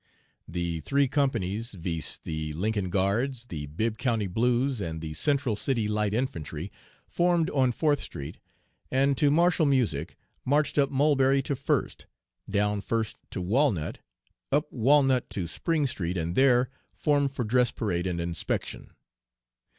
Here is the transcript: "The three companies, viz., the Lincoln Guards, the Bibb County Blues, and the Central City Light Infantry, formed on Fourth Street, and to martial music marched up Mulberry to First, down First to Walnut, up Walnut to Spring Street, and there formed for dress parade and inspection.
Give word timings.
"The 0.47 0.79
three 0.79 1.07
companies, 1.07 1.73
viz., 1.73 2.17
the 2.23 2.53
Lincoln 2.53 2.89
Guards, 2.89 3.45
the 3.45 3.67
Bibb 3.67 3.99
County 3.99 4.25
Blues, 4.25 4.81
and 4.81 4.99
the 4.99 5.13
Central 5.13 5.55
City 5.55 5.87
Light 5.87 6.11
Infantry, 6.11 6.71
formed 7.05 7.51
on 7.51 7.71
Fourth 7.71 7.99
Street, 7.99 8.39
and 8.89 9.15
to 9.19 9.29
martial 9.29 9.67
music 9.67 10.17
marched 10.43 10.79
up 10.79 10.89
Mulberry 10.89 11.43
to 11.43 11.55
First, 11.55 12.07
down 12.49 12.81
First 12.81 13.17
to 13.29 13.41
Walnut, 13.43 13.99
up 14.51 14.73
Walnut 14.73 15.29
to 15.29 15.45
Spring 15.45 15.85
Street, 15.85 16.17
and 16.17 16.33
there 16.35 16.71
formed 16.91 17.31
for 17.31 17.43
dress 17.43 17.69
parade 17.69 18.07
and 18.07 18.19
inspection. 18.19 18.93